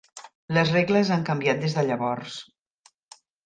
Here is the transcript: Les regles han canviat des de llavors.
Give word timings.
Les 0.57 0.71
regles 0.75 1.11
han 1.17 1.27
canviat 1.29 1.63
des 1.67 1.77
de 1.77 1.87
llavors. 1.93 2.41